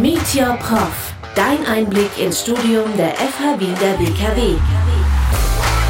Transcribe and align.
Meet 0.00 0.36
Your 0.36 0.56
Prof. 0.58 1.12
Dein 1.34 1.66
Einblick 1.66 2.16
ins 2.20 2.42
Studium 2.42 2.84
der 2.96 3.16
FH 3.16 3.58
Wien 3.58 3.74
der 3.80 3.98
WKW. 3.98 4.54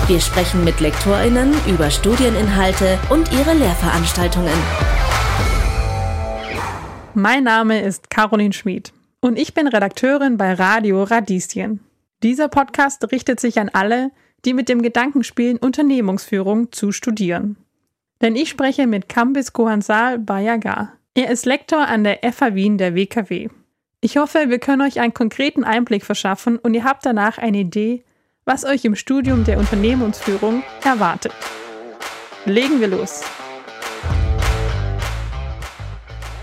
Wir 0.07 0.19
sprechen 0.19 0.65
mit 0.65 0.81
LektorInnen 0.81 1.53
über 1.67 1.91
Studieninhalte 1.91 2.99
und 3.11 3.31
ihre 3.33 3.53
Lehrveranstaltungen. 3.53 4.55
Mein 7.13 7.45
Name 7.45 7.83
ist 7.83 8.09
Caroline 8.09 8.55
Schmid 8.55 8.95
und 9.21 9.39
ich 9.39 9.53
bin 9.53 9.69
Redakteurin 9.69 10.39
bei 10.39 10.55
Radio 10.55 11.03
Radieschen. 11.03 11.81
Dieser 12.23 12.49
Podcast 12.49 13.13
richtet 13.13 13.41
sich 13.41 13.61
an 13.61 13.69
alle, 13.69 14.11
die 14.47 14.55
mit 14.55 14.71
dem 14.71 14.81
Gedanken 14.81 15.23
spielen, 15.23 15.59
Unternehmungsführung 15.59 16.73
zu 16.73 16.93
studieren. 16.93 17.59
Denn 18.23 18.37
ich 18.37 18.49
spreche 18.49 18.87
mit 18.87 19.11
Kambis 19.11 19.53
Kohansal 19.53 20.19
Bayaga. 20.19 20.95
Er 21.13 21.31
ist 21.31 21.45
Lektor 21.45 21.87
an 21.87 22.05
der 22.05 22.21
FH 22.23 22.55
Wien 22.55 22.79
der 22.79 22.95
WKW. 22.95 23.51
Ich 24.01 24.17
hoffe, 24.17 24.45
wir 24.47 24.61
können 24.61 24.83
euch 24.83 25.01
einen 25.01 25.13
konkreten 25.13 25.65
Einblick 25.65 26.05
verschaffen 26.05 26.57
und 26.57 26.73
ihr 26.73 26.85
habt 26.85 27.05
danach 27.05 27.37
eine 27.37 27.59
Idee, 27.59 28.05
was 28.45 28.65
euch 28.65 28.85
im 28.85 28.95
Studium 28.95 29.43
der 29.43 29.59
Unternehmensführung 29.59 30.63
erwartet. 30.85 31.33
Legen 32.45 32.81
wir 32.81 32.87
los. 32.87 33.25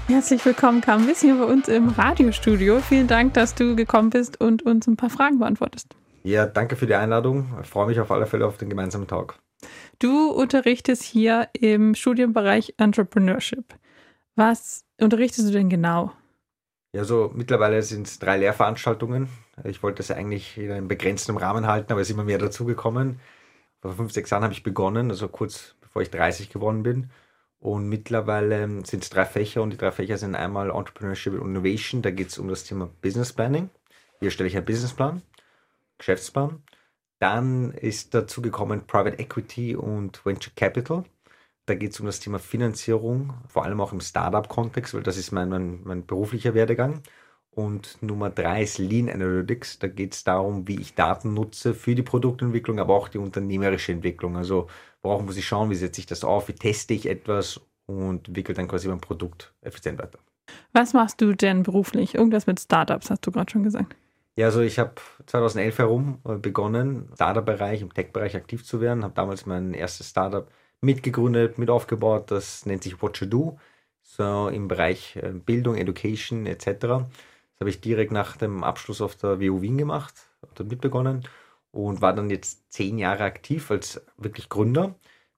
Herzlich 0.09 0.45
willkommen, 0.45 0.81
Kambis, 0.81 1.21
hier 1.21 1.37
bei 1.37 1.45
uns 1.45 1.69
im 1.69 1.87
Radiostudio. 1.87 2.81
Vielen 2.81 3.07
Dank, 3.07 3.35
dass 3.35 3.55
du 3.55 3.77
gekommen 3.77 4.09
bist 4.09 4.41
und 4.41 4.63
uns 4.63 4.85
ein 4.87 4.97
paar 4.97 5.09
Fragen 5.09 5.39
beantwortest. 5.39 5.95
Ja, 6.23 6.45
danke 6.47 6.75
für 6.75 6.87
die 6.87 6.95
Einladung. 6.95 7.47
Ich 7.63 7.69
freue 7.69 7.87
mich 7.87 8.01
auf 8.01 8.11
alle 8.11 8.25
Fälle 8.25 8.45
auf 8.45 8.57
den 8.57 8.67
gemeinsamen 8.67 9.07
Tag. 9.07 9.39
Du 9.99 10.29
unterrichtest 10.29 11.03
hier 11.03 11.47
im 11.53 11.95
Studienbereich 11.95 12.73
Entrepreneurship. 12.75 13.75
Was 14.35 14.83
unterrichtest 14.99 15.47
du 15.47 15.53
denn 15.53 15.69
genau? 15.69 16.11
Ja, 16.95 17.03
so 17.03 17.29
mittlerweile 17.35 17.83
sind 17.83 18.07
es 18.07 18.19
drei 18.19 18.37
Lehrveranstaltungen. 18.37 19.27
Ich 19.65 19.83
wollte 19.83 19.97
das 19.97 20.11
eigentlich 20.11 20.57
in 20.57 20.71
einem 20.71 20.87
begrenzten 20.87 21.35
Rahmen 21.35 21.67
halten, 21.67 21.91
aber 21.91 21.99
es 21.99 22.07
ist 22.07 22.13
immer 22.13 22.23
mehr 22.23 22.37
dazugekommen. 22.37 23.19
Vor 23.81 23.91
fünf, 23.91 24.13
sechs 24.13 24.29
Jahren 24.29 24.43
habe 24.43 24.53
ich 24.53 24.63
begonnen, 24.63 25.11
also 25.11 25.27
kurz 25.27 25.75
bevor 25.81 26.03
ich 26.03 26.09
30 26.09 26.51
geworden 26.51 26.83
bin. 26.83 27.09
Und 27.59 27.89
mittlerweile 27.89 28.65
sind 28.85 29.03
es 29.03 29.09
drei 29.09 29.25
Fächer 29.25 29.61
und 29.61 29.71
die 29.71 29.77
drei 29.77 29.91
Fächer 29.91 30.17
sind 30.17 30.35
einmal 30.35 30.69
Entrepreneurship 30.69 31.33
und 31.33 31.49
Innovation. 31.49 32.01
Da 32.01 32.11
geht 32.11 32.29
es 32.29 32.37
um 32.37 32.47
das 32.47 32.63
Thema 32.63 32.89
Business 33.01 33.33
Planning. 33.33 33.69
Hier 34.21 34.31
stelle 34.31 34.47
ich 34.47 34.55
einen 34.55 34.65
Businessplan, 34.65 35.21
Geschäftsplan. 35.97 36.63
Dann 37.19 37.73
ist 37.73 38.13
dazu 38.13 38.41
gekommen 38.41 38.87
Private 38.87 39.19
Equity 39.19 39.75
und 39.75 40.25
Venture 40.25 40.53
Capital. 40.55 41.03
Da 41.65 41.73
geht 41.73 41.93
es 41.93 41.99
um 41.99 42.05
das 42.05 42.19
Thema 42.19 42.37
Finanzierung, 42.37 43.33
vor 43.47 43.65
allem 43.65 43.81
auch 43.81 43.91
im 43.91 43.99
Startup-Kontext, 43.99 44.93
weil 44.93 45.03
das 45.03 45.17
ist 45.17 45.31
mein, 45.31 45.49
mein, 45.49 45.79
mein 45.83 46.05
beruflicher 46.05 46.53
Werdegang. 46.53 47.01
Und 47.49 47.97
Nummer 48.01 48.29
drei 48.29 48.63
ist 48.63 48.77
Lean 48.77 49.09
Analytics. 49.09 49.79
Da 49.79 49.87
geht 49.87 50.13
es 50.13 50.23
darum, 50.23 50.67
wie 50.67 50.79
ich 50.79 50.93
Daten 50.93 51.33
nutze 51.33 51.73
für 51.73 51.95
die 51.95 52.03
Produktentwicklung, 52.03 52.79
aber 52.79 52.93
auch 52.93 53.07
die 53.07 53.17
unternehmerische 53.17 53.93
Entwicklung. 53.93 54.35
Also 54.35 54.67
worauf 55.01 55.23
muss 55.23 55.37
ich 55.37 55.47
schauen, 55.47 55.69
wie 55.69 55.75
setze 55.75 56.01
ich 56.01 56.05
das 56.05 56.23
auf, 56.23 56.49
wie 56.49 56.53
teste 56.53 56.93
ich 56.93 57.07
etwas 57.07 57.61
und 57.85 58.27
entwickle 58.27 58.53
dann 58.53 58.67
quasi 58.67 58.87
mein 58.87 58.99
Produkt 58.99 59.53
effizient 59.61 59.99
weiter. 59.99 60.19
Was 60.73 60.93
machst 60.93 61.21
du 61.21 61.33
denn 61.33 61.63
beruflich? 61.63 62.15
Irgendwas 62.15 62.45
mit 62.45 62.59
Startups, 62.59 63.09
hast 63.09 63.25
du 63.25 63.31
gerade 63.31 63.51
schon 63.51 63.63
gesagt. 63.63 63.95
Ja, 64.37 64.47
also 64.47 64.59
ich 64.59 64.77
habe 64.77 64.95
2011 65.27 65.77
herum 65.77 66.19
begonnen, 66.41 67.07
im 67.07 67.15
Startup-Bereich, 67.15 67.81
im 67.81 67.93
Tech-Bereich 67.93 68.35
aktiv 68.35 68.65
zu 68.65 68.81
werden, 68.81 69.03
habe 69.03 69.13
damals 69.13 69.45
mein 69.45 69.73
erstes 69.73 70.09
Startup 70.09 70.49
mitgegründet, 70.81 71.57
mit 71.57 71.69
aufgebaut. 71.69 72.31
Das 72.31 72.65
nennt 72.65 72.83
sich 72.83 73.01
What 73.01 73.19
You 73.19 73.27
Do, 73.27 73.59
so 74.01 74.49
im 74.49 74.67
Bereich 74.67 75.15
äh, 75.17 75.31
Bildung, 75.31 75.75
Education 75.75 76.45
etc. 76.45 76.65
Das 76.65 77.59
habe 77.59 77.69
ich 77.69 77.81
direkt 77.81 78.11
nach 78.11 78.37
dem 78.37 78.63
Abschluss 78.63 79.01
auf 79.01 79.15
der 79.15 79.39
WU 79.39 79.61
Wien 79.61 79.77
gemacht, 79.77 80.13
habe 80.41 80.53
dort 80.55 80.69
mitbegonnen 80.69 81.23
und 81.71 82.01
war 82.01 82.13
dann 82.13 82.29
jetzt 82.29 82.71
zehn 82.71 82.97
Jahre 82.97 83.23
aktiv 83.23 83.69
als 83.71 84.01
wirklich 84.17 84.49
Gründer. 84.49 84.95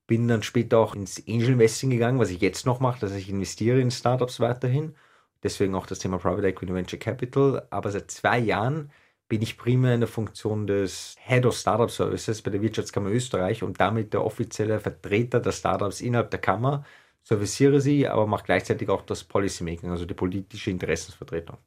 Bin 0.07 0.27
dann 0.27 0.43
später 0.43 0.79
auch 0.79 0.95
ins 0.95 1.21
Angel 1.27 1.49
Investing 1.49 1.89
gegangen, 1.89 2.19
was 2.19 2.29
ich 2.29 2.41
jetzt 2.41 2.65
noch 2.65 2.79
mache, 2.79 2.99
dass 2.99 3.13
ich 3.13 3.29
investiere 3.29 3.81
in 3.81 3.91
Startups 3.91 4.39
weiterhin. 4.39 4.95
Deswegen 5.43 5.75
auch 5.75 5.85
das 5.85 5.99
Thema 5.99 6.17
Private 6.17 6.47
Equity 6.47 6.73
Venture 6.73 6.99
Capital. 6.99 7.67
Aber 7.69 7.91
seit 7.91 8.11
zwei 8.11 8.39
Jahren 8.39 8.91
bin 9.27 9.41
ich 9.41 9.57
primär 9.57 9.93
in 9.93 9.99
der 9.99 10.07
Funktion 10.07 10.67
des 10.67 11.15
Head 11.19 11.45
of 11.45 11.55
Startup 11.55 11.91
Services 11.91 12.41
bei 12.41 12.51
der 12.51 12.61
Wirtschaftskammer 12.61 13.09
Österreich 13.09 13.63
und 13.63 13.79
damit 13.79 14.13
der 14.13 14.23
offizielle 14.23 14.79
Vertreter 14.79 15.39
der 15.39 15.51
Startups 15.51 16.01
innerhalb 16.01 16.31
der 16.31 16.39
Kammer. 16.39 16.85
Serviciere 17.23 17.81
sie, 17.81 18.07
aber 18.07 18.25
mache 18.25 18.45
gleichzeitig 18.45 18.87
auch 18.89 19.01
das 19.01 19.25
Policymaking, 19.25 19.91
also 19.91 20.05
die 20.05 20.13
politische 20.13 20.71
Interessensvertretung. 20.71 21.57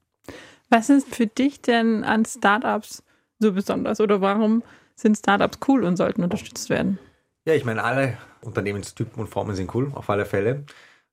Was 0.70 0.88
ist 0.88 1.14
für 1.14 1.26
dich 1.26 1.60
denn 1.60 2.02
an 2.02 2.24
Startups 2.24 3.02
so 3.38 3.52
besonders 3.52 4.00
oder 4.00 4.20
warum 4.20 4.62
sind 4.94 5.18
Startups 5.18 5.58
cool 5.68 5.84
und 5.84 5.96
sollten 5.96 6.22
unterstützt 6.22 6.70
werden? 6.70 6.98
Ja, 7.44 7.54
ich 7.54 7.64
meine, 7.64 7.84
alle 7.84 8.16
Unternehmenstypen 8.42 9.20
und 9.20 9.28
Formen 9.28 9.54
sind 9.54 9.74
cool, 9.74 9.90
auf 9.94 10.08
alle 10.08 10.24
Fälle. 10.24 10.64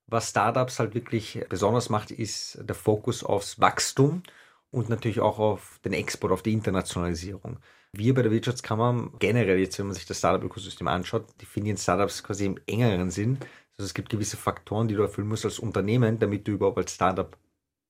Was 0.07 0.29
Startups 0.29 0.79
halt 0.79 0.93
wirklich 0.93 1.43
besonders 1.49 1.89
macht, 1.89 2.11
ist 2.11 2.59
der 2.61 2.75
Fokus 2.75 3.23
aufs 3.23 3.59
Wachstum 3.59 4.23
und 4.71 4.89
natürlich 4.89 5.19
auch 5.19 5.39
auf 5.39 5.79
den 5.83 5.93
Export, 5.93 6.31
auf 6.31 6.43
die 6.43 6.53
Internationalisierung. 6.53 7.59
Wir 7.93 8.13
bei 8.13 8.21
der 8.21 8.31
Wirtschaftskammer 8.31 9.11
generell 9.19 9.59
jetzt, 9.59 9.79
wenn 9.79 9.87
man 9.87 9.95
sich 9.95 10.05
das 10.05 10.19
Startup-Ökosystem 10.19 10.87
anschaut, 10.87 11.25
definieren 11.41 11.77
Startups 11.77 12.23
quasi 12.23 12.45
im 12.45 12.59
engeren 12.67 13.09
Sinn. 13.11 13.39
Also 13.77 13.85
es 13.85 13.93
gibt 13.93 14.09
gewisse 14.09 14.37
Faktoren, 14.37 14.87
die 14.87 14.95
du 14.95 15.01
erfüllen 15.03 15.27
musst 15.27 15.45
als 15.45 15.59
Unternehmen, 15.59 16.19
damit 16.19 16.47
du 16.47 16.53
überhaupt 16.53 16.77
als 16.77 16.93
Startup 16.93 17.37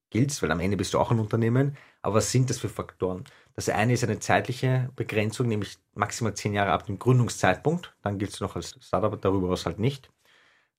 giltst, 0.10 0.42
weil 0.42 0.52
am 0.52 0.60
Ende 0.60 0.78
bist 0.78 0.94
du 0.94 1.00
auch 1.00 1.12
ein 1.12 1.20
Unternehmen. 1.20 1.78
Aber 2.02 2.16
was 2.16 2.32
sind 2.32 2.50
das 2.50 2.60
für 2.60 2.70
Faktoren? 2.70 3.26
Das 3.56 3.70
eine 3.70 3.94
ist 3.94 4.04
eine 4.04 4.20
zeitliche 4.20 4.90
Begrenzung, 4.96 5.48
nämlich 5.48 5.78
maximal 5.96 6.36
zehn 6.36 6.54
Jahre 6.54 6.72
ab 6.72 6.86
dem 6.86 7.00
Gründungszeitpunkt. 7.00 7.96
Dann 8.04 8.20
giltst 8.20 8.40
du 8.40 8.46
noch 8.46 8.56
als 8.56 8.78
Startup, 8.82 9.20
darüber 9.20 9.50
was 9.50 9.66
halt 9.66 9.80
nicht 9.80 10.12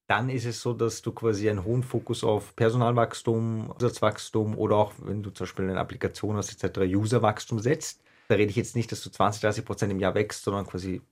dann 0.08 0.30
ist 0.30 0.46
es 0.46 0.62
so, 0.62 0.72
dass 0.72 1.02
du 1.02 1.12
quasi 1.12 1.48
einen 1.50 1.64
hohen 1.64 1.82
Fokus 1.82 2.24
auf 2.24 2.56
Personalwachstum, 2.56 3.70
Umsatzwachstum 3.70 4.56
oder 4.56 4.76
auch, 4.76 4.94
wenn 5.02 5.22
du 5.22 5.30
zum 5.30 5.44
Beispiel 5.44 5.68
eine 5.68 5.78
Applikation 5.78 6.36
hast, 6.36 6.50
etc., 6.50 6.80
Userwachstum 6.80 7.60
setzt. 7.60 8.02
Da 8.28 8.34
rede 8.34 8.50
ich 8.50 8.56
jetzt 8.56 8.74
nicht, 8.74 8.90
dass 8.90 9.02
du 9.02 9.10
20, 9.10 9.42
30 9.42 9.64
Prozent 9.66 9.92
im 9.92 10.00
Jahr 10.00 10.14
wächst, 10.14 10.44
sondern 10.44 10.66
quasi 10.66 11.02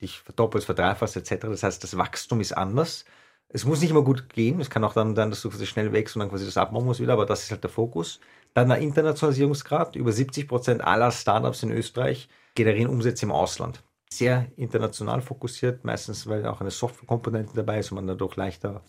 dich 0.00 0.20
verdoppelst, 0.20 0.66
verdreifachst, 0.66 1.16
etc. 1.16 1.46
Das 1.48 1.64
heißt, 1.64 1.82
das 1.82 1.98
Wachstum 1.98 2.40
ist 2.40 2.52
anders. 2.52 3.04
Es 3.48 3.64
muss 3.64 3.80
nicht 3.80 3.90
immer 3.90 4.02
gut 4.02 4.28
gehen. 4.28 4.60
Es 4.60 4.70
kann 4.70 4.84
auch 4.84 4.94
dann 4.94 5.16
sein, 5.16 5.30
dass 5.30 5.42
du 5.42 5.50
quasi 5.50 5.66
schnell 5.66 5.92
wächst 5.92 6.14
und 6.16 6.20
dann 6.20 6.30
quasi 6.30 6.46
das 6.46 6.56
abbauen 6.56 6.84
musst 6.84 7.00
wieder, 7.00 7.12
aber 7.12 7.26
das 7.26 7.42
ist 7.42 7.50
halt 7.50 7.64
der 7.64 7.70
Fokus. 7.70 8.20
Dann 8.54 8.68
der 8.68 8.78
Internationalisierungsgrad. 8.78 9.96
Über 9.96 10.12
70 10.12 10.46
Prozent 10.46 10.84
aller 10.84 11.10
Startups 11.10 11.64
in 11.64 11.72
Österreich 11.72 12.28
generieren 12.54 12.90
Umsätze 12.90 13.26
im 13.26 13.32
Ausland 13.32 13.83
sehr 14.18 14.50
international 14.56 15.20
fokussiert, 15.22 15.84
meistens 15.84 16.26
weil 16.26 16.46
auch 16.46 16.60
eine 16.60 16.70
Softwarekomponente 16.70 17.54
dabei 17.54 17.78
ist 17.80 17.90
und 17.92 17.96
man 17.96 18.06
dadurch 18.06 18.36
leichter 18.36 18.82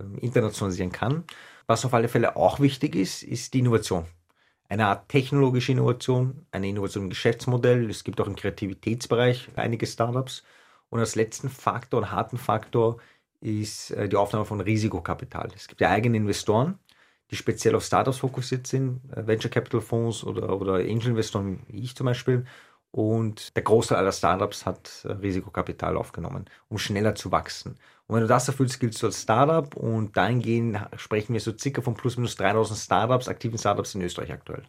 ähm, 0.00 0.16
internationalisieren 0.18 0.92
kann. 0.92 1.24
Was 1.66 1.84
auf 1.84 1.94
alle 1.94 2.08
Fälle 2.08 2.36
auch 2.36 2.60
wichtig 2.60 2.94
ist, 2.96 3.22
ist 3.22 3.54
die 3.54 3.60
Innovation. 3.60 4.06
Eine 4.68 4.86
Art 4.86 5.08
technologische 5.08 5.72
Innovation, 5.72 6.46
eine 6.50 6.68
Innovation 6.68 7.04
im 7.04 7.10
Geschäftsmodell. 7.10 7.88
Es 7.90 8.04
gibt 8.04 8.20
auch 8.20 8.26
im 8.26 8.36
Kreativitätsbereich 8.36 9.48
einige 9.56 9.86
Startups. 9.86 10.42
Und 10.90 11.00
als 11.00 11.14
letzten 11.16 11.48
Faktor 11.48 12.00
und 12.00 12.12
harten 12.12 12.38
Faktor 12.38 12.98
ist 13.40 13.90
äh, 13.92 14.08
die 14.08 14.16
Aufnahme 14.16 14.44
von 14.44 14.60
Risikokapital. 14.60 15.50
Es 15.54 15.68
gibt 15.68 15.80
ja 15.80 15.90
eigene 15.90 16.16
Investoren, 16.18 16.78
die 17.30 17.36
speziell 17.36 17.74
auf 17.74 17.84
Startups 17.84 18.18
fokussiert 18.18 18.66
sind, 18.66 19.00
äh, 19.12 19.26
Venture 19.26 19.50
Capital 19.50 19.80
Fonds 19.80 20.24
oder, 20.24 20.60
oder 20.60 20.74
Angel 20.76 21.08
Investoren, 21.08 21.60
wie 21.68 21.82
ich 21.82 21.96
zum 21.96 22.06
Beispiel. 22.06 22.44
Und 22.90 23.54
der 23.54 23.62
Großteil 23.62 23.98
aller 23.98 24.12
Startups 24.12 24.64
hat 24.64 25.04
äh, 25.04 25.12
Risikokapital 25.12 25.96
aufgenommen, 25.96 26.46
um 26.68 26.78
schneller 26.78 27.14
zu 27.14 27.30
wachsen. 27.30 27.76
Und 28.06 28.16
wenn 28.16 28.22
du 28.22 28.28
das 28.28 28.48
erfüllst, 28.48 28.80
giltst 28.80 29.02
du 29.02 29.06
als 29.06 29.22
Startup 29.22 29.76
und 29.76 30.16
dahingehend 30.16 30.78
sprechen 30.96 31.34
wir 31.34 31.40
so 31.40 31.52
circa 31.56 31.82
von 31.82 31.94
plus 31.94 32.16
minus 32.16 32.36
3000 32.36 32.78
Startups, 32.78 33.28
aktiven 33.28 33.58
Startups 33.58 33.94
in 33.94 34.02
Österreich 34.02 34.32
aktuell. 34.32 34.62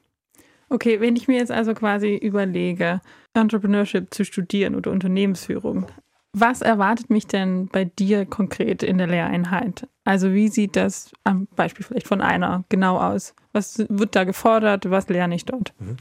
Okay, 0.69 0.99
wenn 0.99 1.15
ich 1.15 1.27
mir 1.27 1.37
jetzt 1.37 1.51
also 1.51 1.73
quasi 1.73 2.15
überlege, 2.15 3.01
Entrepreneurship 3.33 4.13
zu 4.13 4.25
studieren 4.25 4.75
oder 4.75 4.91
Unternehmensführung, 4.91 5.87
was 6.33 6.61
erwartet 6.61 7.09
mich 7.09 7.25
denn 7.25 7.67
bei 7.67 7.85
dir 7.85 8.25
konkret 8.25 8.83
in 8.83 8.99
der 8.99 9.07
Lehreinheit? 9.07 9.87
Also 10.03 10.33
wie 10.33 10.47
sieht 10.47 10.75
das 10.75 11.11
am 11.23 11.47
Beispiel 11.55 11.85
vielleicht 11.85 12.07
von 12.07 12.21
einer 12.21 12.65
genau 12.69 12.99
aus? 12.99 13.33
Was 13.51 13.79
wird 13.89 14.15
da 14.15 14.25
gefordert? 14.25 14.89
Was 14.91 15.09
lerne 15.09 15.35
ich 15.35 15.45
dort? 15.45 15.73
Mhm. 15.79 15.97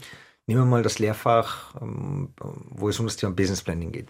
Nehmen 0.49 0.61
wir 0.61 0.65
mal 0.65 0.81
das 0.81 0.97
Lehrfach, 0.97 1.75
ähm, 1.79 2.29
wo 2.71 2.89
es 2.89 2.99
um 2.99 3.05
das 3.05 3.17
Thema 3.17 3.33
Business 3.33 3.61
Planning 3.61 3.91
geht. 3.91 4.07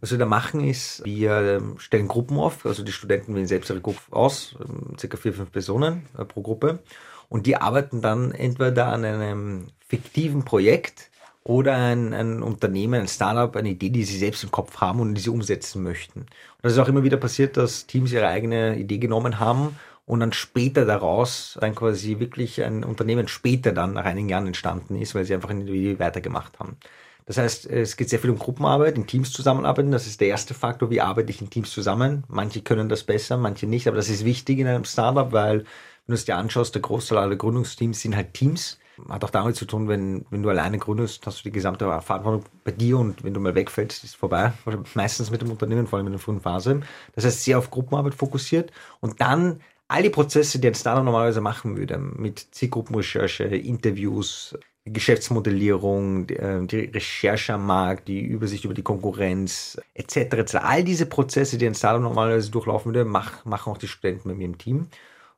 Was 0.00 0.10
wir 0.10 0.18
da 0.18 0.26
machen 0.26 0.58
ist, 0.64 1.04
wir 1.04 1.58
ähm, 1.60 1.78
stellen 1.78 2.08
Gruppen 2.08 2.40
auf, 2.40 2.66
also 2.66 2.82
die 2.82 2.90
Studenten 2.90 3.36
wählen 3.36 3.46
selbst 3.46 3.70
ihre 3.70 3.80
Gruppe 3.80 4.00
aus, 4.10 4.56
ähm, 4.58 4.96
circa 4.98 5.16
vier, 5.16 5.32
fünf 5.32 5.52
Personen 5.52 6.08
äh, 6.18 6.24
pro 6.24 6.42
Gruppe. 6.42 6.80
Und 7.28 7.46
die 7.46 7.56
arbeiten 7.56 8.02
dann 8.02 8.32
entweder 8.32 8.86
an 8.86 9.04
einem 9.04 9.68
fiktiven 9.86 10.44
Projekt 10.44 11.08
oder 11.44 11.76
ein, 11.76 12.12
ein 12.12 12.42
Unternehmen, 12.42 13.02
ein 13.02 13.08
Startup, 13.08 13.54
eine 13.54 13.68
Idee, 13.68 13.90
die 13.90 14.02
sie 14.02 14.18
selbst 14.18 14.42
im 14.42 14.50
Kopf 14.50 14.78
haben 14.78 14.98
und 14.98 15.14
die 15.14 15.20
sie 15.20 15.30
umsetzen 15.30 15.84
möchten. 15.84 16.22
Und 16.22 16.28
das 16.62 16.72
ist 16.72 16.80
auch 16.80 16.88
immer 16.88 17.04
wieder 17.04 17.16
passiert, 17.16 17.56
dass 17.56 17.86
Teams 17.86 18.10
ihre 18.10 18.26
eigene 18.26 18.76
Idee 18.76 18.98
genommen 18.98 19.38
haben 19.38 19.76
und 20.06 20.20
dann 20.20 20.32
später 20.32 20.86
daraus 20.86 21.58
dann 21.60 21.74
quasi 21.74 22.18
wirklich 22.18 22.62
ein 22.62 22.84
Unternehmen 22.84 23.28
später 23.28 23.72
dann 23.72 23.92
nach 23.92 24.04
einigen 24.04 24.28
Jahren 24.28 24.46
entstanden 24.46 24.96
ist, 24.96 25.14
weil 25.14 25.24
sie 25.24 25.34
einfach 25.34 25.50
individuell 25.50 25.98
weitergemacht 25.98 26.58
haben. 26.58 26.78
Das 27.26 27.38
heißt, 27.38 27.66
es 27.66 27.96
geht 27.96 28.08
sehr 28.08 28.20
viel 28.20 28.30
um 28.30 28.38
Gruppenarbeit, 28.38 28.96
in 28.96 29.08
Teams 29.08 29.32
zusammenarbeiten. 29.32 29.90
Das 29.90 30.06
ist 30.06 30.20
der 30.20 30.28
erste 30.28 30.54
Faktor. 30.54 30.90
Wie 30.90 31.00
arbeite 31.00 31.30
ich 31.30 31.40
in 31.40 31.50
Teams 31.50 31.72
zusammen? 31.72 32.22
Manche 32.28 32.62
können 32.62 32.88
das 32.88 33.02
besser, 33.02 33.36
manche 33.36 33.66
nicht. 33.66 33.88
Aber 33.88 33.96
das 33.96 34.08
ist 34.08 34.24
wichtig 34.24 34.60
in 34.60 34.68
einem 34.68 34.84
Startup, 34.84 35.32
weil, 35.32 35.58
wenn 35.58 35.66
du 36.06 36.14
es 36.14 36.24
dir 36.24 36.36
anschaust, 36.36 36.76
der 36.76 36.82
Großteil 36.82 37.18
aller 37.18 37.34
Gründungsteams 37.34 38.00
sind 38.00 38.14
halt 38.14 38.32
Teams. 38.32 38.78
Hat 39.08 39.24
auch 39.24 39.30
damit 39.30 39.56
zu 39.56 39.66
tun, 39.66 39.88
wenn, 39.88 40.24
wenn 40.30 40.44
du 40.44 40.48
alleine 40.48 40.78
gründest, 40.78 41.26
hast 41.26 41.40
du 41.40 41.42
die 41.48 41.52
gesamte 41.52 41.84
Verantwortung 42.00 42.44
bei 42.64 42.70
dir 42.70 42.96
und 42.96 43.24
wenn 43.24 43.34
du 43.34 43.40
mal 43.40 43.54
wegfällst, 43.56 44.04
ist 44.04 44.10
es 44.10 44.14
vorbei. 44.14 44.52
Meistens 44.94 45.30
mit 45.30 45.42
dem 45.42 45.50
Unternehmen, 45.50 45.86
vor 45.88 45.98
allem 45.98 46.06
in 46.06 46.12
der 46.12 46.20
frühen 46.20 46.40
Phase. 46.40 46.80
Das 47.14 47.24
heißt, 47.24 47.42
sehr 47.44 47.58
auf 47.58 47.70
Gruppenarbeit 47.70 48.14
fokussiert 48.14 48.72
und 49.00 49.20
dann 49.20 49.60
all 49.88 50.02
die 50.02 50.10
Prozesse, 50.10 50.58
die 50.58 50.68
ein 50.68 50.74
Startup 50.74 51.04
normalerweise 51.04 51.40
machen 51.40 51.76
würde, 51.76 51.98
mit 51.98 52.48
Zielgruppenrecherche, 52.52 53.44
Interviews, 53.44 54.56
Geschäftsmodellierung, 54.84 56.28
äh, 56.30 56.64
die 56.66 56.84
Recherche 56.86 57.54
am 57.54 57.66
Markt, 57.66 58.08
die 58.08 58.20
Übersicht 58.20 58.64
über 58.64 58.74
die 58.74 58.82
Konkurrenz, 58.82 59.80
etc. 59.94 60.16
etc. 60.16 60.54
All 60.62 60.84
diese 60.84 61.06
Prozesse, 61.06 61.58
die 61.58 61.66
ein 61.66 61.74
Startup 61.74 62.02
normalerweise 62.02 62.50
durchlaufen 62.50 62.94
würde, 62.94 63.04
machen 63.04 63.50
auch 63.72 63.78
die 63.78 63.88
Studenten 63.88 64.28
bei 64.28 64.34
mir 64.34 64.46
im 64.46 64.58
Team 64.58 64.88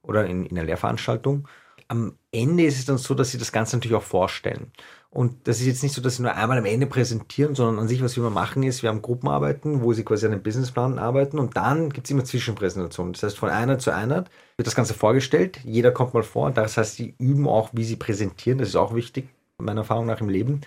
oder 0.03 0.27
in, 0.27 0.47
in 0.47 0.59
einer 0.59 0.67
Lehrveranstaltung. 0.67 1.49
Am 1.89 2.17
Ende 2.33 2.65
ist 2.65 2.79
es 2.79 2.85
dann 2.85 2.99
so, 2.99 3.15
dass 3.15 3.31
sie 3.31 3.39
das 3.39 3.53
Ganze 3.53 3.77
natürlich 3.77 3.97
auch 3.97 4.03
vorstellen. 4.03 4.73
Und 5.11 5.49
das 5.49 5.61
ist 5.61 5.67
jetzt 5.67 5.83
nicht 5.83 5.95
so, 5.95 6.03
dass 6.03 6.17
sie 6.17 6.23
nur 6.23 6.35
einmal 6.35 6.59
am 6.59 6.67
Ende 6.67 6.87
präsentieren, 6.87 7.55
sondern 7.55 7.79
an 7.79 7.89
sich, 7.89 8.03
was 8.03 8.15
wir 8.15 8.23
immer 8.23 8.31
machen, 8.31 8.63
ist, 8.63 8.83
wir 8.83 8.91
haben 8.91 9.01
Gruppenarbeiten, 9.01 9.83
wo 9.83 9.95
sie 9.95 10.05
quasi 10.05 10.27
an 10.27 10.33
einem 10.33 10.43
Businessplan 10.43 10.99
arbeiten 10.99 11.39
und 11.39 11.57
dann 11.57 11.89
gibt 11.91 12.07
es 12.07 12.11
immer 12.11 12.25
Zwischenpräsentationen. 12.25 13.15
Das 13.15 13.23
heißt, 13.23 13.39
von 13.39 13.49
einer 13.49 13.79
zu 13.79 13.91
einer 13.91 14.25
wird 14.57 14.67
das 14.67 14.75
Ganze 14.75 14.93
vorgestellt, 14.93 15.61
jeder 15.65 15.93
kommt 15.93 16.13
mal 16.13 16.23
vor. 16.23 16.51
Das 16.51 16.77
heißt, 16.77 16.97
sie 16.97 17.15
üben 17.19 17.49
auch, 17.49 17.71
wie 17.73 17.85
sie 17.85 17.97
präsentieren. 17.97 18.59
Das 18.59 18.69
ist 18.69 18.77
auch 18.77 18.95
wichtig, 18.95 19.29
meiner 19.57 19.81
Erfahrung 19.81 20.07
nach 20.07 20.21
im 20.21 20.29
Leben. 20.29 20.61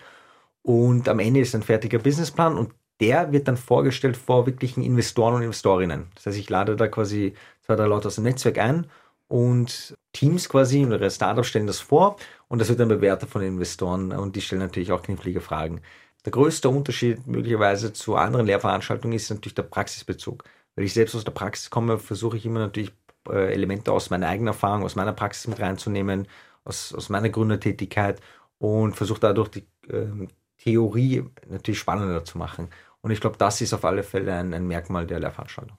Und 0.63 1.07
am 1.07 1.19
Ende 1.19 1.39
ist 1.39 1.53
ein 1.53 1.63
fertiger 1.63 2.00
Businessplan 2.00 2.57
und 2.57 2.73
der 3.00 3.31
wird 3.31 3.47
dann 3.47 3.57
vorgestellt 3.57 4.18
vor 4.18 4.45
wirklichen 4.45 4.83
Investoren 4.83 5.35
und 5.35 5.41
Investorinnen. 5.44 6.07
Das 6.15 6.25
heißt, 6.25 6.38
ich 6.38 6.50
lade 6.50 6.75
da 6.75 6.88
quasi 6.88 7.33
zwei, 7.62 7.75
drei 7.75 7.85
Leute 7.85 8.07
aus 8.07 8.15
dem 8.15 8.23
Netzwerk 8.23 8.57
ein 8.59 8.88
und 9.31 9.95
Teams 10.12 10.50
quasi 10.50 10.86
oder 10.86 11.10
Startups 11.10 11.48
stellen 11.48 11.68
das 11.68 11.80
vor 11.80 12.18
und 12.50 12.60
das 12.60 12.68
wird 12.68 12.81
dann 12.81 12.89
bewertet 12.89 13.30
von 13.30 13.42
den 13.42 13.54
Investoren 13.54 14.12
und 14.12 14.36
die 14.36 14.42
stellen 14.42 14.62
natürlich 14.62 14.92
auch 14.92 15.01
knifflige 15.01 15.39
Fragen. 15.39 15.81
Der 16.25 16.33
größte 16.33 16.68
Unterschied 16.69 17.25
möglicherweise 17.25 17.94
zu 17.94 18.16
anderen 18.16 18.45
Lehrveranstaltungen 18.45 19.16
ist 19.16 19.30
natürlich 19.30 19.56
der 19.56 19.63
Praxisbezug. 19.63 20.44
Weil 20.75 20.86
ich 20.86 20.94
selbst 20.94 21.16
aus 21.16 21.24
der 21.24 21.31
Praxis 21.31 21.69
komme, 21.69 21.98
versuche 21.98 22.38
ich 22.38 22.45
immer 22.45 22.60
natürlich 22.60 22.92
äh, 23.30 23.54
Elemente 23.54 23.92
aus 23.92 24.10
meiner 24.10 24.28
eigenen 24.28 24.48
Erfahrung, 24.48 24.83
aus 24.83 24.95
meiner 24.95 25.13
Praxis 25.13 25.48
mit 25.48 25.60
reinzunehmen, 25.60 26.28
aus, 26.66 26.94
aus 26.94 27.10
meiner 27.10 27.30
Gründertätigkeit 27.30 28.22
und 28.60 28.95
versuche 28.95 29.22
dadurch 29.22 29.50
die 29.50 29.68
äh, 29.89 30.28
Theorie 30.57 31.24
natürlich 31.50 31.80
spannender 31.80 32.24
zu 32.25 32.38
machen. 32.38 32.69
Und 33.01 33.12
ich 33.12 33.22
glaube, 33.22 33.38
das 33.38 33.62
ist 33.62 33.74
auf 33.74 33.86
alle 33.86 34.04
Fälle 34.04 34.33
ein, 34.33 34.54
ein 34.54 34.68
Merkmal 34.68 35.07
der 35.07 35.19
Lehrveranstaltung. 35.19 35.78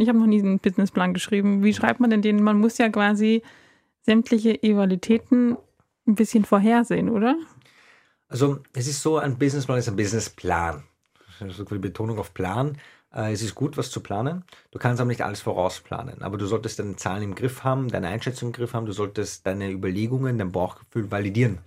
Ich 0.00 0.08
habe 0.08 0.18
noch 0.18 0.26
nie 0.26 0.40
einen 0.40 0.58
Businessplan 0.58 1.12
geschrieben. 1.12 1.62
Wie 1.62 1.74
schreibt 1.74 2.00
man 2.00 2.08
denn 2.08 2.22
den? 2.22 2.42
Man 2.42 2.58
muss 2.58 2.78
ja 2.78 2.88
quasi 2.88 3.42
sämtliche 4.00 4.62
Evaluitäten 4.62 5.58
ein 6.06 6.14
bisschen 6.14 6.46
vorhersehen, 6.46 7.10
oder? 7.10 7.36
Also 8.28 8.60
es 8.72 8.86
ist 8.86 9.02
so, 9.02 9.18
ein 9.18 9.38
Businessplan 9.38 9.78
ist 9.78 9.88
ein 9.88 9.96
Businessplan. 9.96 10.84
Also 11.40 11.64
die 11.64 11.78
Betonung 11.78 12.18
auf 12.18 12.32
Plan. 12.32 12.78
Äh, 13.12 13.32
es 13.32 13.42
ist 13.42 13.54
gut, 13.54 13.76
was 13.76 13.90
zu 13.90 14.00
planen. 14.00 14.44
Du 14.70 14.78
kannst 14.78 15.02
aber 15.02 15.08
nicht 15.08 15.22
alles 15.22 15.42
vorausplanen. 15.42 16.22
Aber 16.22 16.38
du 16.38 16.46
solltest 16.46 16.78
deine 16.78 16.96
Zahlen 16.96 17.22
im 17.22 17.34
Griff 17.34 17.62
haben, 17.62 17.88
deine 17.88 18.08
Einschätzung 18.08 18.48
im 18.48 18.52
Griff 18.54 18.72
haben. 18.72 18.86
Du 18.86 18.92
solltest 18.92 19.46
deine 19.46 19.70
Überlegungen, 19.70 20.38
dein 20.38 20.52
Bauchgefühl 20.52 21.10
validieren 21.10 21.58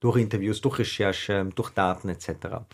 durch 0.00 0.18
Interviews, 0.18 0.60
durch 0.60 0.80
Recherche, 0.80 1.48
durch 1.54 1.70
Daten 1.70 2.10
etc. 2.10 2.66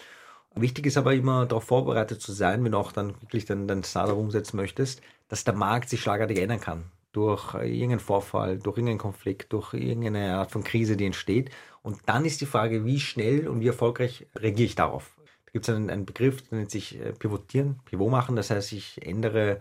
Wichtig 0.56 0.86
ist 0.86 0.96
aber 0.96 1.14
immer 1.14 1.46
darauf 1.46 1.64
vorbereitet 1.64 2.20
zu 2.20 2.32
sein, 2.32 2.62
wenn 2.62 2.72
du 2.72 2.78
auch 2.78 2.92
dann 2.92 3.20
wirklich 3.20 3.44
dein, 3.44 3.66
dein 3.66 3.82
Startup 3.82 4.16
umsetzen 4.16 4.56
möchtest, 4.56 5.02
dass 5.28 5.44
der 5.44 5.54
Markt 5.54 5.88
sich 5.88 6.00
schlagartig 6.00 6.38
ändern 6.38 6.60
kann. 6.60 6.84
Durch 7.12 7.54
irgendeinen 7.54 8.00
Vorfall, 8.00 8.58
durch 8.58 8.76
irgendeinen 8.76 8.98
Konflikt, 8.98 9.52
durch 9.52 9.74
irgendeine 9.74 10.36
Art 10.36 10.50
von 10.50 10.64
Krise, 10.64 10.96
die 10.96 11.06
entsteht. 11.06 11.50
Und 11.82 12.00
dann 12.06 12.24
ist 12.24 12.40
die 12.40 12.46
Frage, 12.46 12.84
wie 12.84 13.00
schnell 13.00 13.48
und 13.48 13.60
wie 13.60 13.68
erfolgreich 13.68 14.26
reagiere 14.36 14.66
ich 14.66 14.74
darauf. 14.74 15.16
Da 15.46 15.52
gibt 15.52 15.68
es 15.68 15.74
einen, 15.74 15.90
einen, 15.90 16.06
Begriff, 16.06 16.42
der 16.42 16.58
nennt 16.58 16.70
sich 16.70 17.00
äh, 17.00 17.12
Pivotieren, 17.12 17.80
Pivot 17.84 18.10
machen. 18.10 18.36
Das 18.36 18.50
heißt, 18.50 18.72
ich 18.72 19.04
ändere 19.04 19.60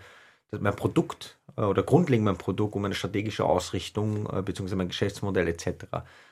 mein 0.60 0.76
Produkt 0.76 1.38
äh, 1.58 1.62
oder 1.62 1.84
grundlegend 1.84 2.26
mein 2.26 2.38
Produkt 2.38 2.76
um 2.76 2.82
meine 2.82 2.96
strategische 2.96 3.46
Ausrichtung 3.46 4.28
äh, 4.32 4.42
bzw. 4.42 4.76
mein 4.76 4.90
Geschäftsmodell 4.90 5.48
etc. 5.48 5.86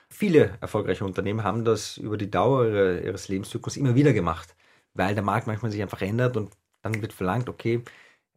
Viele 0.09 0.57
erfolgreiche 0.62 1.06
Unternehmen 1.06 1.44
haben 1.44 1.65
das 1.65 1.97
über 1.97 2.18
die 2.18 2.29
Dauer 2.29 2.65
ihres 2.68 3.27
Lebenszyklus 3.27 3.77
immer 3.77 3.95
wieder 3.95 4.13
gemacht, 4.13 4.56
weil 4.94 5.15
der 5.15 5.23
Markt 5.23 5.47
manchmal 5.47 5.71
sich 5.71 5.81
einfach 5.81 6.01
ändert 6.01 6.35
und 6.38 6.51
dann 6.81 7.01
wird 7.01 7.13
verlangt, 7.13 7.47
okay, 7.47 7.83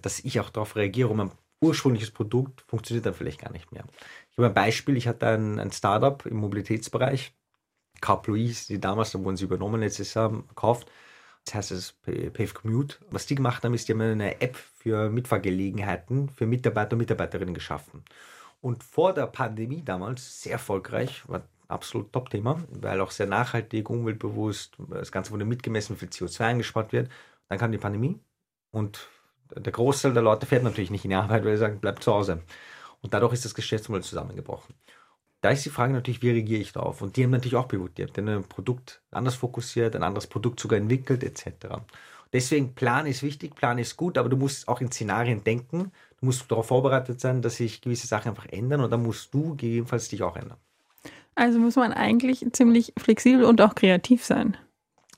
dass 0.00 0.20
ich 0.20 0.38
auch 0.40 0.50
darauf 0.50 0.76
reagiere 0.76 1.08
und 1.08 1.16
mein 1.16 1.30
ursprüngliches 1.60 2.10
Produkt 2.10 2.62
funktioniert 2.68 3.06
dann 3.06 3.14
vielleicht 3.14 3.40
gar 3.40 3.50
nicht 3.50 3.72
mehr. 3.72 3.84
Ich 4.30 4.38
habe 4.38 4.48
ein 4.48 4.54
Beispiel, 4.54 4.96
ich 4.96 5.08
hatte 5.08 5.26
ein, 5.28 5.58
ein 5.58 5.72
Startup 5.72 6.24
im 6.26 6.36
Mobilitätsbereich, 6.36 7.34
Carplois, 8.00 8.66
die 8.68 8.80
damals, 8.80 9.12
da 9.12 9.24
wurden 9.24 9.36
sie 9.36 9.44
übernommen, 9.44 9.80
letztes 9.80 10.14
Jahr 10.14 10.30
gekauft. 10.30 10.90
Das 11.44 11.54
heißt, 11.54 11.70
es 11.72 11.92
Pave 11.92 12.54
Commute. 12.54 12.96
Was 13.10 13.26
die 13.26 13.34
gemacht 13.34 13.64
haben, 13.64 13.74
ist, 13.74 13.88
die 13.88 13.92
haben 13.92 14.00
eine 14.00 14.40
App 14.40 14.56
für 14.56 15.10
Mitfahrgelegenheiten 15.10 16.28
für 16.30 16.46
Mitarbeiter 16.46 16.92
und 16.92 16.98
Mitarbeiterinnen 16.98 17.54
geschaffen. 17.54 18.04
Und 18.60 18.82
vor 18.82 19.12
der 19.12 19.26
Pandemie 19.26 19.82
damals 19.84 20.42
sehr 20.42 20.52
erfolgreich, 20.52 21.22
war 21.28 21.42
absolut 21.68 22.12
Top-Thema, 22.12 22.62
weil 22.70 23.00
auch 23.00 23.10
sehr 23.10 23.26
nachhaltig, 23.26 23.90
umweltbewusst, 23.90 24.76
das 24.88 25.12
Ganze 25.12 25.32
wurde 25.32 25.44
mitgemessen, 25.44 25.96
wie 25.96 26.00
viel 26.00 26.08
CO2 26.08 26.40
eingespart 26.40 26.92
wird. 26.92 27.10
Dann 27.48 27.58
kam 27.58 27.72
die 27.72 27.78
Pandemie 27.78 28.18
und 28.70 29.08
der 29.54 29.72
Großteil 29.72 30.14
der 30.14 30.22
Leute 30.22 30.46
fährt 30.46 30.62
natürlich 30.62 30.90
nicht 30.90 31.04
in 31.04 31.10
die 31.10 31.16
Arbeit, 31.16 31.44
weil 31.44 31.52
sie 31.52 31.60
sagen, 31.60 31.80
bleibt 31.80 32.02
zu 32.02 32.12
Hause. 32.12 32.42
Und 33.02 33.12
dadurch 33.12 33.34
ist 33.34 33.44
das 33.44 33.54
Geschäftsmodell 33.54 34.02
zusammengebrochen. 34.02 34.74
Da 35.44 35.50
ist 35.50 35.62
die 35.66 35.68
Frage 35.68 35.92
natürlich, 35.92 36.22
wie 36.22 36.30
reagiere 36.30 36.62
ich 36.62 36.72
darauf? 36.72 37.02
Und 37.02 37.18
die 37.18 37.22
haben 37.22 37.30
natürlich 37.30 37.54
auch 37.54 37.68
pivotiert, 37.68 38.16
denn 38.16 38.26
ein 38.30 38.44
Produkt 38.44 39.02
anders 39.10 39.34
fokussiert, 39.34 39.94
ein 39.94 40.02
anderes 40.02 40.26
Produkt 40.26 40.58
sogar 40.58 40.78
entwickelt, 40.78 41.22
etc. 41.22 41.82
Deswegen, 42.32 42.74
Plan 42.74 43.04
ist 43.04 43.22
wichtig, 43.22 43.54
Plan 43.54 43.76
ist 43.76 43.98
gut, 43.98 44.16
aber 44.16 44.30
du 44.30 44.38
musst 44.38 44.66
auch 44.68 44.80
in 44.80 44.90
Szenarien 44.90 45.44
denken. 45.44 45.92
Du 46.18 46.24
musst 46.24 46.50
darauf 46.50 46.68
vorbereitet 46.68 47.20
sein, 47.20 47.42
dass 47.42 47.56
sich 47.56 47.82
gewisse 47.82 48.06
Sachen 48.06 48.30
einfach 48.30 48.46
ändern 48.46 48.80
und 48.80 48.90
dann 48.90 49.02
musst 49.02 49.34
du 49.34 49.50
gegebenenfalls 49.50 50.08
dich 50.08 50.22
auch 50.22 50.34
ändern. 50.34 50.56
Also 51.34 51.58
muss 51.58 51.76
man 51.76 51.92
eigentlich 51.92 52.42
ziemlich 52.52 52.94
flexibel 52.96 53.44
und 53.44 53.60
auch 53.60 53.74
kreativ 53.74 54.24
sein. 54.24 54.56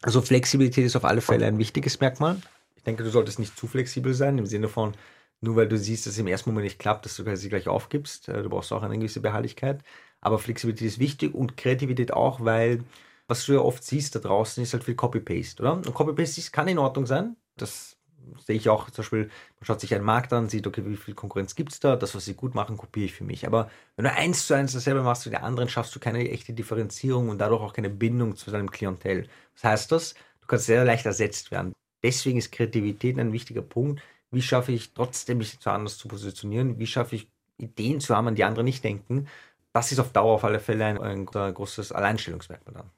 Also 0.02 0.20
Flexibilität 0.22 0.86
ist 0.86 0.96
auf 0.96 1.04
alle 1.04 1.20
Fälle 1.20 1.46
ein 1.46 1.58
wichtiges 1.58 2.00
Merkmal. 2.00 2.38
Ich 2.74 2.82
denke, 2.82 3.04
du 3.04 3.10
solltest 3.10 3.38
nicht 3.38 3.56
zu 3.56 3.68
flexibel 3.68 4.12
sein, 4.12 4.38
im 4.38 4.46
Sinne 4.46 4.66
von, 4.66 4.94
nur 5.40 5.54
weil 5.54 5.68
du 5.68 5.78
siehst, 5.78 6.06
dass 6.06 6.14
es 6.14 6.18
im 6.18 6.26
ersten 6.26 6.50
Moment 6.50 6.64
nicht 6.64 6.80
klappt, 6.80 7.04
dass 7.04 7.14
du 7.14 7.36
sie 7.36 7.48
gleich 7.48 7.68
aufgibst. 7.68 8.28
Äh, 8.28 8.42
du 8.42 8.48
brauchst 8.48 8.72
auch 8.72 8.82
eine 8.82 8.98
gewisse 8.98 9.20
Beharrlichkeit. 9.20 9.84
Aber 10.26 10.40
Flexibilität 10.40 10.88
ist 10.88 10.98
wichtig 10.98 11.36
und 11.36 11.56
Kreativität 11.56 12.12
auch, 12.12 12.44
weil 12.44 12.82
was 13.28 13.46
du 13.46 13.52
ja 13.52 13.60
oft 13.60 13.84
siehst 13.84 14.16
da 14.16 14.18
draußen, 14.18 14.60
ist 14.60 14.72
halt 14.72 14.82
viel 14.82 14.96
Copy-Paste, 14.96 15.62
oder? 15.62 15.74
Und 15.74 15.94
Copy-Paste 15.94 16.50
kann 16.50 16.66
in 16.66 16.78
Ordnung 16.78 17.06
sein. 17.06 17.36
Das 17.56 17.96
sehe 18.44 18.56
ich 18.56 18.68
auch 18.68 18.90
zum 18.90 19.04
Beispiel, 19.04 19.30
man 19.60 19.64
schaut 19.64 19.80
sich 19.80 19.94
einen 19.94 20.04
Markt 20.04 20.32
an, 20.32 20.48
sieht, 20.48 20.66
okay, 20.66 20.82
wie 20.84 20.96
viel 20.96 21.14
Konkurrenz 21.14 21.54
gibt 21.54 21.70
es 21.70 21.78
da, 21.78 21.94
das, 21.94 22.16
was 22.16 22.24
sie 22.24 22.34
gut 22.34 22.56
machen, 22.56 22.76
kopiere 22.76 23.06
ich 23.06 23.14
für 23.14 23.22
mich. 23.22 23.46
Aber 23.46 23.70
wenn 23.94 24.04
du 24.04 24.12
eins 24.12 24.48
zu 24.48 24.54
eins 24.54 24.72
dasselbe 24.72 25.04
machst 25.04 25.26
wie 25.26 25.30
der 25.30 25.44
anderen, 25.44 25.68
schaffst 25.68 25.94
du 25.94 26.00
keine 26.00 26.28
echte 26.28 26.52
Differenzierung 26.52 27.28
und 27.28 27.38
dadurch 27.38 27.62
auch 27.62 27.72
keine 27.72 27.88
Bindung 27.88 28.34
zu 28.34 28.50
deinem 28.50 28.72
Klientel. 28.72 29.28
Was 29.54 29.62
heißt 29.62 29.92
das? 29.92 30.14
Du 30.40 30.48
kannst 30.48 30.66
sehr 30.66 30.84
leicht 30.84 31.06
ersetzt 31.06 31.52
werden. 31.52 31.72
Deswegen 32.02 32.38
ist 32.38 32.50
Kreativität 32.50 33.16
ein 33.20 33.32
wichtiger 33.32 33.62
Punkt. 33.62 34.02
Wie 34.32 34.42
schaffe 34.42 34.72
ich 34.72 34.92
trotzdem, 34.92 35.38
mich 35.38 35.60
zu 35.60 35.70
anders 35.70 35.98
zu 35.98 36.08
positionieren? 36.08 36.80
Wie 36.80 36.88
schaffe 36.88 37.14
ich 37.14 37.28
Ideen 37.58 38.00
zu 38.00 38.16
haben, 38.16 38.26
an 38.26 38.34
die 38.34 38.42
andere 38.42 38.64
nicht 38.64 38.82
denken? 38.82 39.28
Das 39.76 39.92
ist 39.92 39.98
auf 39.98 40.10
Dauer 40.10 40.32
auf 40.32 40.44
alle 40.44 40.58
Fälle 40.58 40.86
ein, 40.86 40.98
ein 40.98 41.26
großes 41.26 41.92
Alleinstellungsmerkmal 41.92 42.76
dann. 42.76 42.90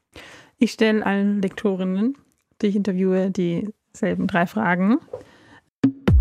Ich 0.59 0.71
stelle 0.71 1.05
allen 1.05 1.43
Lektorinnen, 1.43 2.17
die 2.63 2.69
ich 2.69 2.77
interviewe, 2.77 3.33
dieselben 3.33 4.29
drei 4.29 4.47
Fragen. 4.47 5.01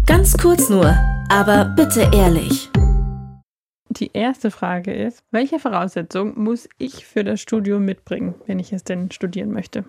Ganz 0.07 0.35
kurz 0.35 0.67
nur, 0.67 0.97
aber 1.29 1.65
bitte 1.65 2.09
ehrlich. 2.11 2.71
Die 3.89 4.09
erste 4.13 4.49
Frage 4.49 4.95
ist, 4.95 5.23
welche 5.29 5.59
Voraussetzung 5.59 6.41
muss 6.41 6.67
ich 6.79 7.05
für 7.05 7.23
das 7.23 7.39
Studium 7.39 7.85
mitbringen, 7.85 8.33
wenn 8.47 8.57
ich 8.57 8.73
es 8.73 8.83
denn 8.83 9.11
studieren 9.11 9.51
möchte? 9.51 9.85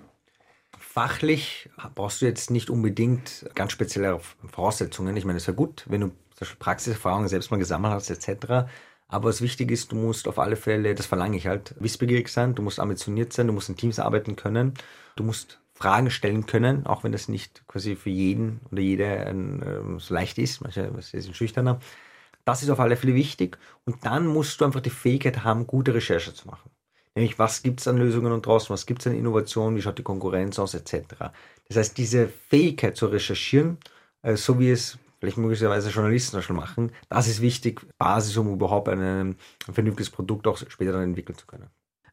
Fachlich 0.79 1.71
brauchst 1.95 2.21
du 2.21 2.27
jetzt 2.27 2.51
nicht 2.51 2.69
unbedingt 2.69 3.49
ganz 3.55 3.73
spezielle 3.73 4.21
Voraussetzungen. 4.53 5.17
Ich 5.17 5.25
meine, 5.25 5.39
es 5.39 5.47
wäre 5.47 5.57
gut, 5.57 5.87
wenn 5.89 6.03
du 6.03 6.11
Praxiserfahrungen 6.59 7.29
selbst 7.29 7.51
mal 7.51 7.57
gesammelt 7.57 7.95
hast, 7.95 8.11
etc. 8.11 8.69
Aber 9.09 9.31
was 9.31 9.41
wichtig 9.41 9.71
ist, 9.71 9.91
du 9.91 9.97
musst 9.97 10.29
auf 10.29 10.39
alle 10.39 10.57
Fälle, 10.57 10.95
das 10.95 11.07
verlange 11.07 11.39
ich 11.39 11.47
halt, 11.47 11.75
wissbegierig 11.81 12.29
sein, 12.29 12.55
du 12.55 12.63
musst 12.63 12.79
ambitioniert 12.79 13.33
sein, 13.33 13.47
du 13.47 13.55
musst 13.55 13.71
in 13.71 13.77
Teams 13.77 13.99
arbeiten 13.99 14.37
können, 14.37 14.75
du 15.17 15.25
musst 15.25 15.61
Fragen 15.73 16.11
stellen 16.11 16.45
können, 16.47 16.87
auch 16.87 17.05
wenn 17.05 17.13
das 17.13 17.29
nicht 17.29 17.67
quasi 17.69 17.97
für 17.97 18.11
jeden 18.11 18.61
oder 18.71 18.83
jede 18.83 19.07
ein, 19.27 19.63
äh, 19.63 20.01
so 20.01 20.13
leicht 20.13 20.37
ist. 20.39 20.61
Manche 20.61 20.93
sind 21.01 21.37
schüchterner. 21.37 21.81
Das 22.45 22.63
ist 22.63 22.71
auf 22.71 22.81
alle 22.81 22.97
Fälle 22.97 23.15
wichtig. 23.15 23.59
Und 23.85 24.05
dann 24.05 24.27
musst 24.27 24.61
du 24.61 24.65
einfach 24.65 24.81
die 24.81 24.91
Fähigkeit 24.91 25.45
haben, 25.45 25.67
gute 25.67 25.95
Recherche 25.95 26.35
zu 26.35 26.49
machen. 26.49 26.71
Nämlich, 27.15 27.39
was 27.39 27.63
gibt 27.63 27.81
es 27.81 27.89
an 27.89 27.97
Lösungen 27.97 28.33
und 28.33 28.45
draußen, 28.45 28.71
was 28.71 28.87
gibt 28.87 29.03
es 29.03 29.07
an 29.07 29.15
Innovationen, 29.15 29.77
wie 29.77 29.83
schaut 29.83 29.99
die 29.99 30.03
Konkurrenz 30.03 30.59
aus, 30.59 30.75
etc. 30.75 31.33
Das 31.69 31.77
heißt, 31.77 31.97
diese 31.97 32.29
Fähigkeit 32.29 32.97
zu 32.97 33.07
recherchieren, 33.07 33.79
äh, 34.23 34.37
so 34.37 34.59
wie 34.59 34.71
es 34.71 34.99
vielleicht 35.19 35.39
möglicherweise 35.39 35.91
Journalisten 35.91 36.43
schon 36.43 36.57
machen, 36.57 36.93
das 37.09 37.29
ist 37.29 37.41
wichtig, 37.41 37.87
Basis, 37.99 38.37
um 38.37 38.53
überhaupt 38.53 38.89
ein, 38.89 39.01
ein 39.01 39.37
vernünftiges 39.73 40.11
Produkt 40.11 40.47
auch 40.47 40.57
später 40.57 40.93
dann 40.93 41.03
entwickeln 41.03 41.37
zu 41.37 41.47
können. 41.47 41.69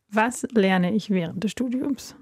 Was 0.09 0.43
lerne 0.53 0.93
ich 0.93 1.09
während 1.09 1.43
des 1.43 1.51
Studiums? 1.51 2.15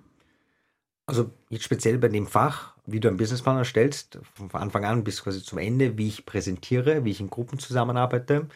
Also 1.06 1.32
jetzt 1.50 1.66
speziell 1.66 1.98
bei 1.98 2.08
dem 2.08 2.28
Fach, 2.28 2.76
wie 2.86 3.00
du 3.00 3.10
einen 3.10 3.18
Businessplan 3.18 3.58
erstellst, 3.58 4.20
von 4.36 4.50
Anfang 4.54 4.86
an 4.86 5.04
bis 5.04 5.22
quasi 5.24 5.44
zum 5.44 5.58
Ende, 5.58 5.98
wie 5.98 6.08
ich 6.08 6.26
präsentiere, 6.26 7.04
wie 7.04 7.12
ich 7.12 7.20
in 7.20 7.30
Gruppen 7.30 7.60
zusammenarbeite. 7.60 8.48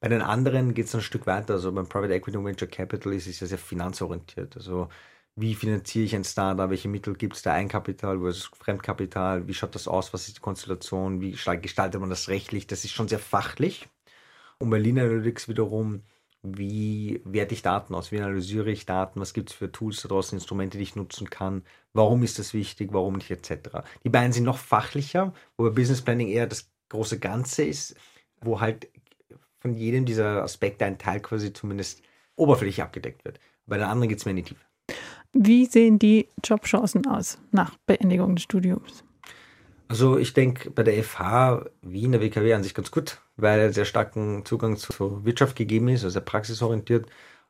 Bei 0.00 0.08
den 0.08 0.20
anderen 0.20 0.74
geht 0.74 0.86
es 0.86 0.94
ein 0.94 1.00
Stück 1.00 1.26
weiter. 1.26 1.54
Also 1.54 1.72
beim 1.72 1.88
Private 1.88 2.12
Equity 2.12 2.36
und 2.36 2.44
Venture 2.44 2.68
Capital 2.68 3.14
ist 3.14 3.26
es 3.26 3.40
ja 3.40 3.46
sehr 3.46 3.58
finanzorientiert. 3.58 4.54
Also 4.54 4.88
wie 5.36 5.54
finanziere 5.54 6.04
ich 6.04 6.14
ein 6.14 6.24
Startup, 6.24 6.70
welche 6.70 6.88
Mittel 6.88 7.14
gibt 7.14 7.36
es 7.36 7.42
da, 7.42 7.52
Eigenkapital 7.54 8.20
versus 8.20 8.50
Fremdkapital, 8.56 9.48
wie 9.48 9.54
schaut 9.54 9.74
das 9.74 9.88
aus, 9.88 10.12
was 10.12 10.28
ist 10.28 10.36
die 10.36 10.42
Konstellation, 10.42 11.20
wie 11.20 11.32
gestaltet 11.32 12.00
man 12.00 12.10
das 12.10 12.28
rechtlich, 12.28 12.66
das 12.66 12.84
ist 12.84 12.92
schon 12.92 13.08
sehr 13.08 13.18
fachlich. 13.18 13.88
Und 14.58 14.70
bei 14.70 14.78
Lean 14.78 14.98
Analytics 14.98 15.48
wiederum 15.48 16.02
wie 16.44 17.22
werte 17.24 17.54
ich 17.54 17.62
Daten 17.62 17.94
aus, 17.94 18.12
wie 18.12 18.20
analysiere 18.20 18.70
ich 18.70 18.84
Daten, 18.84 19.18
was 19.18 19.32
gibt 19.32 19.50
es 19.50 19.56
für 19.56 19.72
Tools 19.72 20.02
da 20.02 20.08
draußen, 20.08 20.36
Instrumente, 20.36 20.76
die 20.76 20.84
ich 20.84 20.94
nutzen 20.94 21.30
kann, 21.30 21.64
warum 21.94 22.22
ist 22.22 22.38
das 22.38 22.52
wichtig, 22.52 22.90
warum 22.92 23.14
nicht, 23.14 23.30
etc. 23.30 23.78
Die 24.04 24.10
beiden 24.10 24.32
sind 24.32 24.44
noch 24.44 24.58
fachlicher, 24.58 25.32
wobei 25.56 25.70
Business 25.70 26.02
Planning 26.02 26.28
eher 26.28 26.46
das 26.46 26.70
große 26.90 27.18
Ganze 27.18 27.64
ist, 27.64 27.96
wo 28.42 28.60
halt 28.60 28.90
von 29.60 29.72
jedem 29.74 30.04
dieser 30.04 30.42
Aspekte 30.42 30.84
ein 30.84 30.98
Teil 30.98 31.20
quasi 31.20 31.52
zumindest 31.52 32.02
oberflächlich 32.36 32.82
abgedeckt 32.82 33.24
wird. 33.24 33.40
Bei 33.66 33.78
den 33.78 33.86
anderen 33.86 34.10
geht 34.10 34.18
es 34.18 34.26
mehr 34.26 34.32
in 34.32 34.36
die 34.36 34.42
Tiefe. 34.42 34.73
Wie 35.34 35.66
sehen 35.66 35.98
die 35.98 36.28
Jobchancen 36.44 37.06
aus 37.06 37.38
nach 37.50 37.76
Beendigung 37.86 38.36
des 38.36 38.44
Studiums? 38.44 39.02
Also 39.88 40.16
ich 40.16 40.32
denke 40.32 40.70
bei 40.70 40.84
der 40.84 41.02
FH 41.02 41.66
Wien, 41.82 42.12
der 42.12 42.20
WKW 42.20 42.54
an 42.54 42.62
sich 42.62 42.72
ganz 42.72 42.90
gut, 42.90 43.20
weil 43.36 43.58
er 43.58 43.72
sehr 43.72 43.84
starken 43.84 44.44
Zugang 44.44 44.76
zur 44.76 45.24
Wirtschaft 45.24 45.56
gegeben 45.56 45.88
ist, 45.88 46.04
also 46.04 46.14
sehr 46.14 46.22
praxisorientiert. 46.22 47.06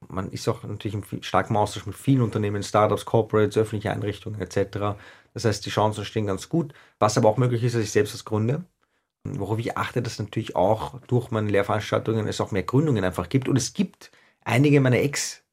Man 0.08 0.30
ist 0.30 0.48
auch 0.48 0.62
natürlich 0.62 0.94
im 0.94 1.22
starken 1.22 1.56
Austausch 1.56 1.86
mit 1.86 1.94
vielen 1.94 2.22
Unternehmen, 2.22 2.62
Startups, 2.62 3.04
Corporates, 3.04 3.58
öffentliche 3.58 3.90
Einrichtungen 3.92 4.40
etc. 4.40 4.96
Das 5.34 5.44
heißt, 5.44 5.64
die 5.64 5.70
Chancen 5.70 6.04
stehen 6.04 6.26
ganz 6.26 6.48
gut. 6.48 6.72
Was 6.98 7.18
aber 7.18 7.28
auch 7.28 7.36
möglich 7.36 7.62
ist, 7.64 7.74
dass 7.74 7.82
ich 7.82 7.92
selbst 7.92 8.14
das 8.14 8.24
gründe. 8.24 8.64
Worauf 9.24 9.58
ich 9.58 9.76
achte, 9.76 10.02
dass 10.02 10.18
natürlich 10.18 10.56
auch 10.56 11.00
durch 11.06 11.30
meine 11.30 11.50
Lehrveranstaltungen 11.50 12.26
es 12.28 12.40
auch 12.40 12.50
mehr 12.50 12.62
Gründungen 12.62 13.04
einfach 13.04 13.28
gibt. 13.28 13.48
Und 13.48 13.56
es 13.56 13.72
gibt 13.72 14.10
einige 14.44 14.80
meiner 14.80 14.98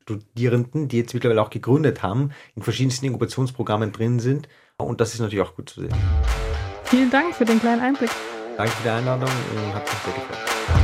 Ex-Studierenden, 0.01 0.87
die 0.87 0.97
jetzt 0.97 1.13
mittlerweile 1.13 1.41
auch 1.41 1.49
gegründet 1.49 2.03
haben, 2.03 2.31
in 2.55 2.63
verschiedensten 2.63 3.05
Inkubationsprogrammen 3.05 3.91
drin 3.91 4.19
sind. 4.19 4.47
Und 4.77 4.99
das 5.01 5.13
ist 5.13 5.19
natürlich 5.19 5.45
auch 5.45 5.55
gut 5.55 5.69
zu 5.69 5.81
sehen. 5.81 5.93
Vielen 6.85 7.09
Dank 7.09 7.35
für 7.35 7.45
den 7.45 7.59
kleinen 7.59 7.81
Einblick. 7.81 8.09
Danke 8.57 8.71
für 8.73 8.83
die 8.83 8.89
Einladung 8.89 9.29
und 9.29 9.73
hat 9.73 9.83
mich 9.83 9.99
sehr 10.03 10.13
gefreut. 10.13 10.80